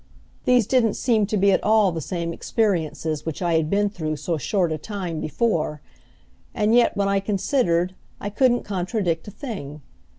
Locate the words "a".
4.71-4.79, 9.27-9.31